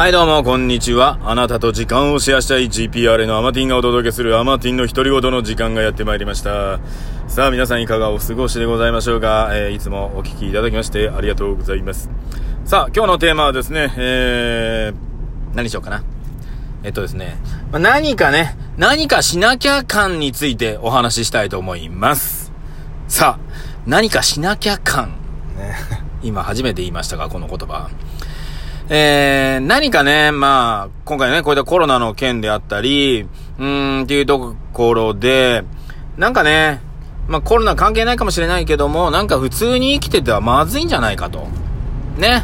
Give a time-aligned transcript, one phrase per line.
[0.00, 1.18] はいどうも、こんにちは。
[1.24, 6.80] あなたと時間をシェアしたい GPR のアマティンがお届けするアマティンの独り言の時間がやってまいりました。
[7.28, 12.08] さあ皆さんいかがお過ごしでございましょうか、えーいつもお聞きいただきましてありがとうございます。
[12.64, 16.02] さあ、今日のテーマはですね、えー、何しようかな。
[16.82, 17.36] えっとですね、
[17.70, 22.52] まあ何かね、何かしなきゃ感についてお話ししたいと思います。
[23.06, 23.52] さあ、
[23.86, 25.10] 何かしなきゃ感。
[25.58, 25.76] ね、
[26.22, 27.90] 今初めて言いましたが、この言葉。
[28.92, 33.22] えー、何かね、まあ、今回ね、こういったコロナの件であったり、
[33.56, 35.62] うーん、っていうところで、
[36.16, 36.80] なんかね、
[37.28, 41.46] まあコロナ関係ないかもしれないけども、なんか普通に生きててはまずいんじゃないかと。
[42.18, 42.42] ね。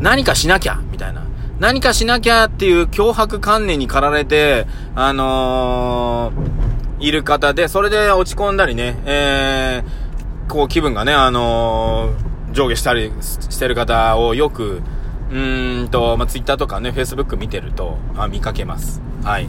[0.00, 1.26] 何かしなきゃ、みたいな。
[1.58, 14.82] 何かしなきゃっていう脅迫観念に駆られて、あのー、いる方で、それで落ち込んだりね、えー、こう気分がね、あのー、上下したりしてる方をよく、
[15.30, 19.00] うーんと、まあ、ツイッターとかね、フェイスブック見てると、あ、見かけます。
[19.22, 19.48] はい。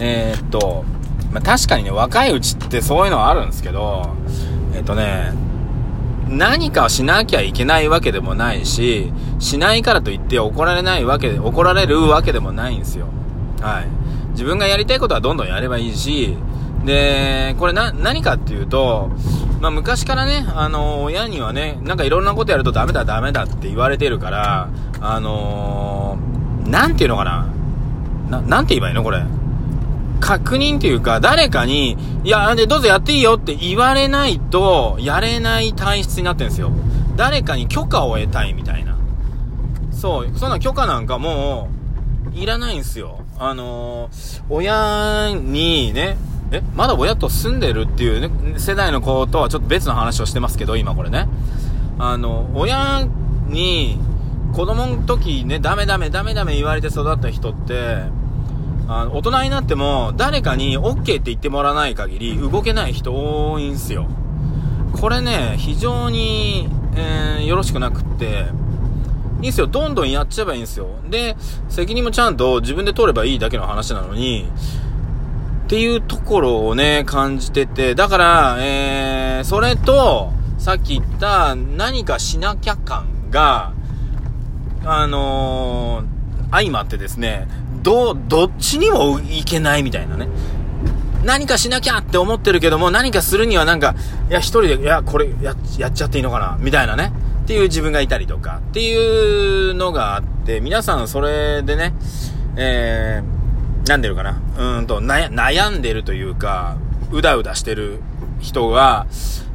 [0.00, 0.84] えー、っと、
[1.32, 4.14] まあ、確かにね、若いうちってそういうのはあるんですけど、
[4.74, 5.32] えっとね、
[6.28, 13.06] 何かをしなきゃいけないわけでもないし、しないからといって怒られないわけで、怒られるわけでもないんですよ。
[13.60, 13.88] はい。
[14.32, 16.36] 自分がやりたいことはどんどんやればいいし、
[16.84, 19.10] で、これな、何かっていうと、
[19.60, 27.46] まあ、昔からね、あの親にはね、なんかいろんなことやるとダメだダメだって言われてるから、あのー、なんていうのかな？
[28.30, 29.02] な、なんて言えばいいの？
[29.02, 29.22] これ。
[30.20, 36.70] 確認っていうか、誰かに、いや、で、どうぞやっていいよって言われないと、やれない体質になってるんですよ。
[37.16, 38.96] 誰かに許可を得たいみたいな。
[39.92, 41.70] そう、そんな許可なんかも
[42.34, 43.20] う、いらないんですよ。
[43.38, 46.18] あのー、親にね、
[46.52, 51.28] え、まだ親と住んでるっていうね、世代の子とはちょっと別の話をしてますけど、今これね。
[51.98, 53.06] あの、親
[53.48, 53.98] に、
[54.52, 58.02] 子供の時ね、ダメダメダメダメ言われて育った人って、
[58.88, 63.12] あの大人になっても誰かに OK って言ってもらわない限り動けない人
[63.52, 64.08] 多いんすよ。
[65.00, 68.46] これね、非常に、えー、よろしくなくって、
[69.42, 69.68] いいんすよ。
[69.68, 70.88] どんどんやっちゃえばいいんすよ。
[71.08, 71.36] で、
[71.68, 74.48] 責任もちゃんと自分で取ればいいだけの話なのに、
[75.70, 83.72] っていうところをね、感じてて、だから、えー、それと、さっき言った何かしなきゃ感が、
[84.84, 87.46] あのー、相まってですね、
[87.84, 90.26] ど、どっちにもいけないみたいなね。
[91.22, 93.94] 何かしなきゃって思ってるけども、何かするにはなんか、
[94.28, 97.12] いや、一人で、いや、これ、や、やっちゃっていいのかなみたいなね。
[97.44, 101.94] っていう自分がいたりとか、っていうのがあって、皆さんそれでね、
[102.56, 103.39] えー、
[103.86, 104.40] なんでるかな？
[104.78, 106.76] うんと、悩んでるというか、
[107.10, 108.00] うだうだしてる
[108.40, 109.06] 人が、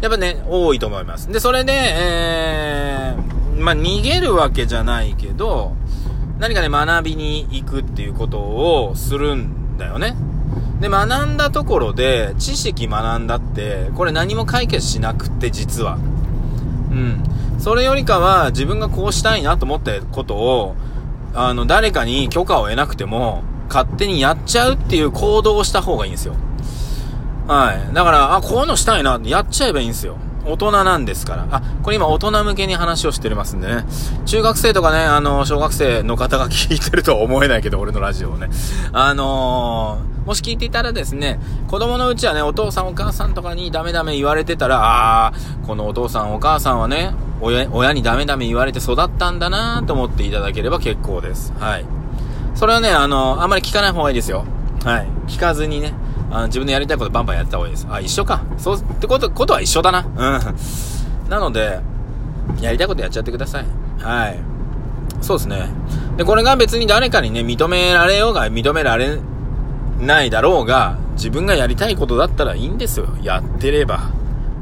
[0.00, 1.30] やっぱね、多いと思います。
[1.30, 5.74] で、それで、えー、まあ、逃げるわけじゃないけど、
[6.38, 10.16] 何かね、学びに行くっていうことをするんだよね。
[10.80, 15.94] で、学んだところで、知識学んだって、これ何も解決しなくて、実は。
[15.94, 17.22] うん。
[17.58, 20.74] それよりかは、自分がこうしたいなと思ったことを、
[21.34, 26.34] あの、誰かに許可を得なくても、勝手にやっちゃうっていう行動をした方がいいんですよ。
[27.46, 27.94] はい。
[27.94, 30.16] だから、あ、こういうのしたいな、やっちゃえばいいんですよ。
[30.46, 31.46] 大人なんですから。
[31.50, 33.84] あ、これ今大人向けに話をしてますんでね。
[34.26, 38.50] 中学生とかね、あの、小学生の方が聞いてるとは思えないけど、俺のラジオをね。
[38.92, 51.52] あのー、もし聞いていたらですね、子供のうちはね、お父さんお母さんとかにダメダメ言われてたら、あー、このお父さんお母さんはね、親、親にダメダメ言われて育ったんだなと思っていただければ結構です。
[51.58, 52.03] はい。
[52.64, 54.46] それはね、あの、あんまり聞かない方がいいですよ。
[54.84, 55.06] はい。
[55.26, 55.92] 聞かずにね、
[56.30, 57.86] あの自分のやりたいことバンバンやった方がいいです。
[57.90, 58.42] あ、一緒か。
[58.56, 59.98] そう、ってこと、ことは一緒だな。
[60.00, 61.28] うん。
[61.28, 61.80] なので、
[62.62, 63.66] やりたいことやっちゃってください。
[64.00, 64.38] はい。
[65.20, 65.68] そうですね。
[66.16, 69.18] で、これが別に誰かにね、認められようが、認められ
[70.00, 73.08] ないだろうが、自分がやりたいことだったらいいんですよ。
[73.22, 74.10] やってれば。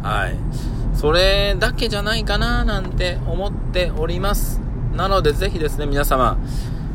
[0.02, 0.36] はい。
[0.96, 4.60] それだけじゃないかななんて思っております。
[4.96, 6.36] なので、ぜひですね、皆様、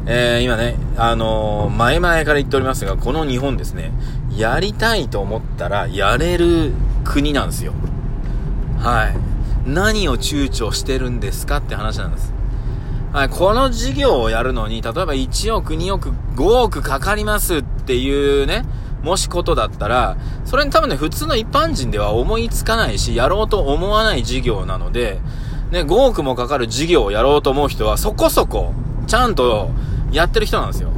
[0.10, 3.92] えー、今ね、あのー、前々から言っておりますが、この日本ですね、
[4.38, 6.72] やりたいと思ったらやれる
[7.04, 7.74] 国なんですよ。
[8.80, 9.70] はい。
[9.70, 12.34] 何を躊躇してるんですかって話なんです。
[13.12, 18.64] はい、この事業をやるのに、例えば1億、2億、5億かかりますっていうね、
[19.04, 20.16] もしことだったら、
[20.46, 25.20] それに多分ね、普通の一般人では思いつかないし、やろうと思わない事業なので、
[25.72, 28.72] ね、5億もかかる事業をやろうと思う人は、そこそこ、
[29.08, 29.70] ちゃんと
[30.12, 30.90] やってる人なんですよ。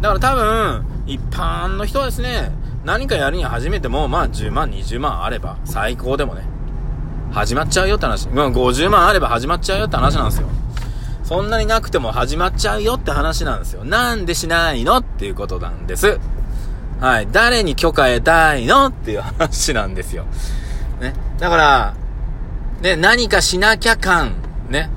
[0.00, 2.52] だから多分、一般の人はですね、
[2.84, 6.42] 何かやるに始めても、まあ10万、20万あれば、最高でもね、
[7.32, 8.28] 始まっちゃうよって話。
[8.28, 10.48] まあ50万あれば始まっちゃうよって話なんですよ。
[11.24, 13.84] そんなになくても始まっちゃうよって話なんですよ。
[13.84, 16.18] なんでしないのっていうことなんです。
[17.00, 17.28] はい。
[17.30, 20.24] 誰に許可得たいのっていう話なんですよ。
[21.00, 21.12] ね。
[21.38, 21.94] だから、
[22.80, 24.32] ね、何かしなきゃ感、
[24.70, 24.90] ね。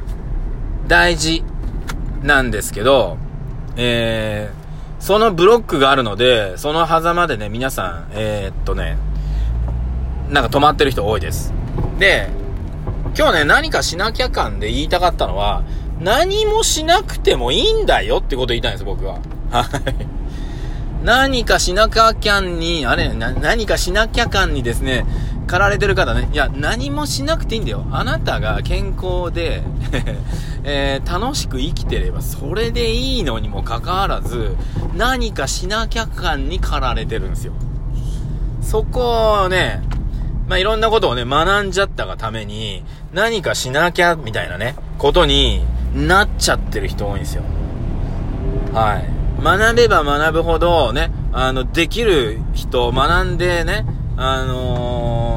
[0.87, 1.43] 大事
[2.23, 3.17] なんですけど、
[3.75, 8.97] えー、そのブロックがあるので、その狭間でね、皆さん、えー、っとね、
[10.29, 11.53] なんか止まってる人多いです。
[11.99, 12.29] で、
[13.17, 15.63] 今日ね、何かしなきゃ感で言いたかったのは、
[15.99, 19.19] 何もしなくてもいいんだよってこと言いたいんです、僕は。
[19.51, 20.21] はい。
[21.03, 25.05] 何かしなきゃ感に、あれ、な、何かしなきゃ感にですね、
[25.51, 26.29] 駆られてる方ね。
[26.31, 27.85] いや、何もしなくていいんだよ。
[27.91, 29.63] あなたが健康で
[30.63, 34.55] えー、楽しく生きてれば、それでいいのにもかかわらず、
[34.95, 37.51] 何かしなきゃ感に駆られてるんですよ。
[38.61, 39.81] そこをね、
[40.47, 47.43] まあ、いろんなことをね、学んじゃったがために、何かしなきゃ、みたいなね、ことになっちゃってる人多いんですよ。
[48.73, 49.43] はい。
[49.43, 55.30] 学べば学ぶほど、ね、あの、できる人、学んでね、あのー、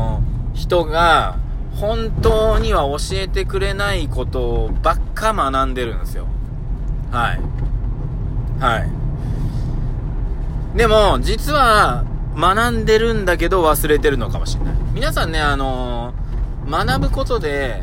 [0.65, 1.37] 人が、
[1.77, 6.27] 本当には教えてくれないことばっか学んでるんですよ。
[7.11, 7.41] はい。
[8.61, 10.77] はい。
[10.77, 12.05] でも、実は、
[12.37, 14.75] 学んでるんだけど忘れてるのかもしれない。
[14.95, 17.83] 皆さんね、あのー、学ぶことで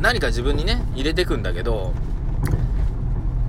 [0.00, 1.92] 何か自分にね、入れてくんだけど、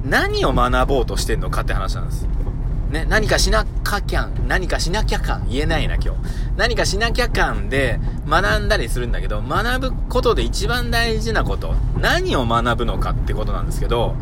[0.04, 2.28] 何を学ぼうとしてんのかって話なんです。
[2.92, 3.66] ね、何かしな
[4.06, 6.20] きゃん、何かしなきゃ感、言えないな今日。
[6.58, 14.16] 何かしなきゃ感で学んだりするんだけど、学ぶことで一番大事なこと、何を学ぶのかってことなんですけど、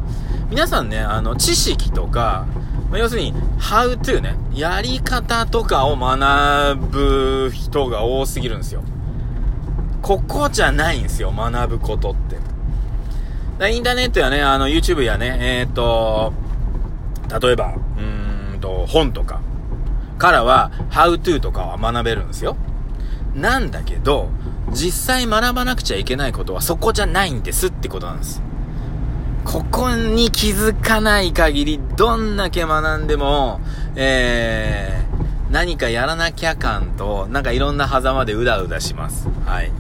[0.52, 2.46] 皆さんね、あの、知識とか、
[2.92, 8.84] まあ、要するに、how to ね、やり方とかを学ぶ人が多すぎるんですよ。
[10.04, 12.16] ここじゃないんですよ、学ぶことっ
[13.60, 13.72] て。
[13.72, 16.34] インターネットやね、あの、YouTube やね、えー、と、
[17.42, 18.19] 例えば、うん
[18.60, 19.42] と、本とか
[20.18, 22.58] からは、how to とかは学べるんですよ。
[23.36, 24.30] なんだけど、
[24.72, 28.42] 実際学ばなくちゃいけないことはそこじゃないんですってことなんです。
[29.46, 33.62] ここに気づかない限り、どんだけ学んでも、
[33.96, 39.28] えー、何かやらなきゃ感と、なんかいろんな狭間でうだうだします。
[39.46, 39.72] はい。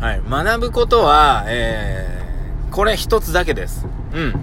[0.00, 0.22] はい。
[0.28, 3.86] 学ぶことは、えー、これ一つだけです。
[4.12, 4.34] うん。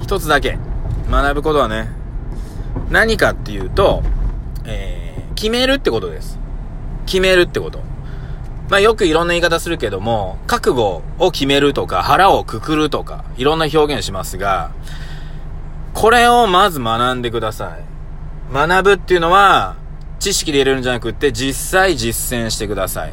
[0.00, 0.58] 一つだけ。
[1.10, 1.88] 学ぶことはね、
[2.90, 4.02] 何かっていうと、
[4.64, 6.38] えー、決めるってことです。
[7.06, 7.80] 決めるってこと。
[8.68, 14.72] まあよくいろんな言い方するけども、覚悟を決めるとか、腹をくくるとか、いろんな表現しますが、
[15.94, 18.52] これをまず学んでください。
[18.52, 19.76] 学ぶっていうのは、
[20.18, 23.12] 知識で入れるんじゃなくって、実際実践してください。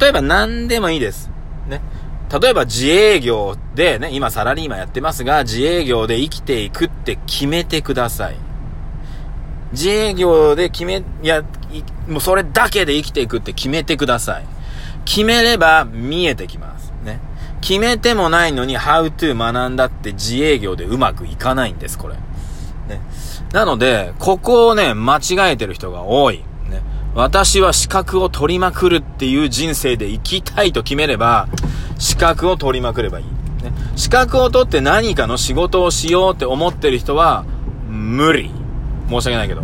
[0.00, 1.30] 例えば何でもいいです。
[1.68, 1.80] ね。
[2.30, 8.36] 例えば自営業でね、今サラリーマンやってますが、自営業で生きていくって決めてください。
[9.72, 11.42] 自営業で決め、いや、
[12.06, 14.46] もうそれだけで生きていくって決めてください。
[15.06, 16.92] 決めれば見えてきます。
[17.02, 17.20] ね。
[17.62, 22.14] 決めてもないのに how to 学んだって自営業でうまくいかないんです、これ。
[22.14, 23.00] ね。
[23.52, 26.38] なので、ここをね、間違えてる人が多い。
[26.68, 26.82] ね。
[27.14, 31.48] 私は資格を取りまくるっていう人生で生きたいと決めれば、
[31.98, 33.24] 資格を取りまくればいい。
[33.62, 37.44] ね、資格を取って何かの仕事をしようって思ってる人は、
[37.88, 38.50] 無理。
[39.08, 39.62] 申し訳ないけど。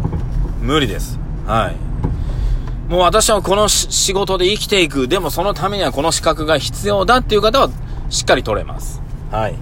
[0.61, 1.19] 無理です。
[1.47, 2.91] はい。
[2.91, 5.09] もう私はこの仕事で生きていく。
[5.09, 7.71] でもそのためにはこの資格が必要だっていう方は、
[8.11, 9.01] しっかり取れます。
[9.31, 9.55] はい。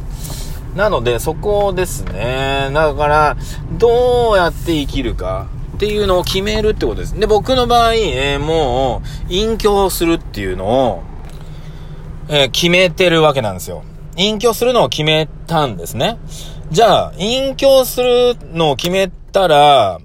[0.74, 2.70] なので、そこですね。
[2.72, 3.36] だから、
[3.72, 7.18] どうやって生きるかっていうのを決めるってことです。
[7.18, 11.02] で、僕の場合、えー、もう、隠居するっていうのを、
[12.34, 13.84] えー、決めてるわけなんですよ。
[14.16, 16.16] 隠居するのを決めたんですね。
[16.70, 19.98] じゃあ、隠居するのを決めたら、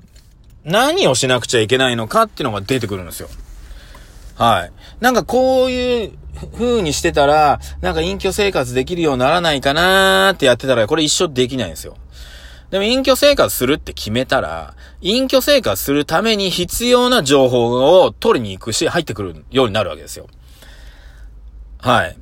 [0.66, 3.30] 何をしなくちゃいけないのかっていうのが出てくるんですよ。
[4.36, 4.72] はい。
[5.00, 6.12] なんかこういう
[6.54, 11.96] 風にしてたら、なんか隠居生活できるようにならないかなーってやってたら、これ一生できないんですよ。
[12.72, 20.28] でも隠居生活するって決めたら、隠居生活するために必要な情報を取りに行くし、入ってくるようになるわけですよ。
[21.80, 22.18] はい。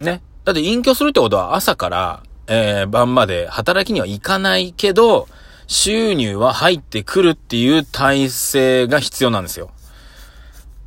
[0.00, 0.22] ね。
[0.44, 5.28] だって隠居するってことは朝から、えー、晩まで働きには行かないけど、
[5.66, 9.70] 収入は入ってくるっていう体制が必要なんですよ。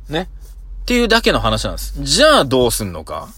[0.08, 0.28] ね。
[0.82, 1.94] っていうだけの話なんです。
[2.02, 3.28] じゃあどうすんのか。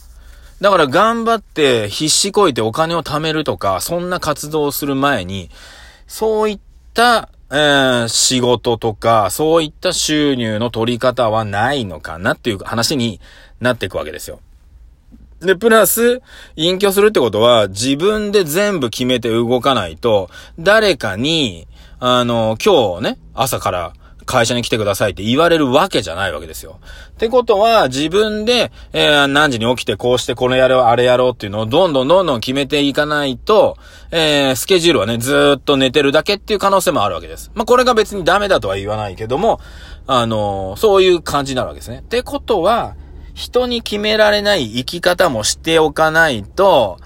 [0.61, 5.51] だから頑張って必死こいてお金を貯めるとか、そんな活動をする前に、
[6.09, 6.61] そういっ
[6.95, 13.21] た、えー、仕事とか、そういった収入の取り方はないのかなっていう話に
[13.61, 14.41] なっていくわけですよ。
[15.41, 16.23] で、プラス、
[16.57, 21.67] 隠居するってことは、自分で全部決めて動かないと、誰かに、
[22.01, 23.93] あの、今日ね、朝から
[24.27, 26.81] 会社に来てくださいって言われるわけじゃないわけですよ。
[27.11, 33.79] ってことは、自分で、えー、何時に起きてこうしてこれやろう、あれやろうっていうのをどんどんどんどん決めていかないと、
[34.11, 37.53] えー、スケジュールはね、ずっと寝てるだけっていう可能性もあるわけです。
[37.55, 39.61] まあ、これが別にダメだとは言わないけども、
[40.07, 41.99] あのー、そういう感じになるわけですね。
[41.99, 42.97] ってことは、
[43.37, 46.99] 人に決められない生き方もしておかないと、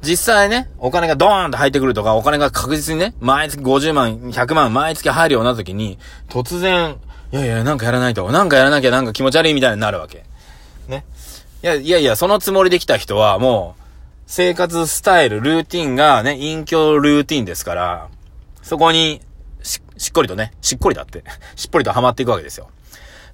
[0.00, 5.98] 実際ね、お金がドーンと入ってくるとか、お金が確実にね、毎月50万、100万毎月入るような時に、
[6.28, 6.98] 突然、
[7.32, 10.24] いやいや、なんかやらないと、なんかやらなきゃなんか気持ち悪いみたいになるわけ。
[10.86, 11.04] ね。
[11.64, 13.82] いや、いやいや、そのつもりで来た人は、もう、
[14.26, 18.08] 生活スタイル、ルーティンがね、隠居ルーティンですから、
[18.62, 19.20] そこに
[19.64, 21.24] し、しっこりとね、しっこりだって、
[21.56, 22.68] しっぽりとハマっていくわけですよ。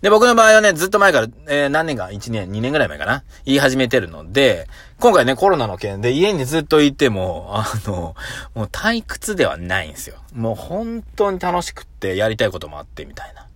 [0.01, 4.69] で、僕の場合はね、ずっと前から、えー、何年か、1年、2年ぐらい前かな言い始めてるので、
[5.01, 8.15] 今回ね、コロナの件で家にずっといても、あの、
[8.55, 10.17] もう退屈ではないんですよ。
[10.35, 13.49] もう本当に楽しくってやりたいこともあってみたいな。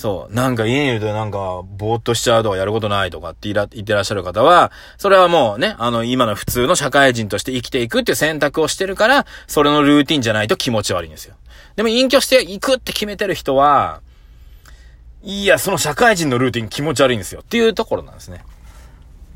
[0.00, 0.34] そう。
[0.34, 11.34] なんか家にいるとなんか、ぼーっとしちゃうとかやることないとかって言ってらっしゃる方は、それはもうね、あの、今の普通の社会人として生きていくっていう選択をしてるから、それのルーティンじゃないと気持ち悪いんですよ。
[11.76, 14.00] でも隠居していくって決めてる人は、
[15.22, 18.42] いや、その社会人のルーティン気持ち悪いんですよっていうところなんですね。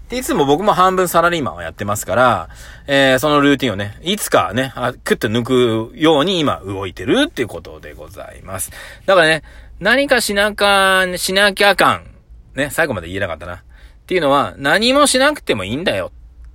[0.09, 2.49] で、いつも僕も半分サラリーマンをやってますから、
[2.87, 8.71] えー、そのルーティンをね、いつかね、あクッと抜くように今動いてるっていうことでございます。
[9.07, 9.43] だからね、
[9.81, 12.07] 何かしなか、しなきゃかん。
[12.55, 13.57] ね、最後まで言えなかったな。
[13.57, 13.61] っ
[14.07, 16.13] ていうのは、何もしなくてもいいんだよ。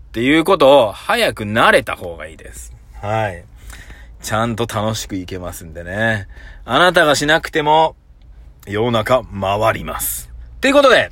[0.09, 2.73] っていうことを早く慣れた方がいいです。
[3.01, 3.43] はい。
[4.21, 6.27] ちゃんと楽しくいけますんでね。
[6.65, 7.95] あなたがしなくても、
[8.69, 10.29] 世の中回ります。
[10.61, 11.11] ということで、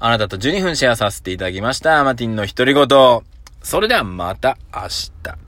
[0.00, 2.02] あなたと12分シェアさせていただきました。
[2.02, 2.86] マティンの独り言。
[3.62, 5.47] それではまた明日。